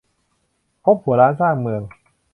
[0.85, 1.81] คบหัวล้านสร้างเมือง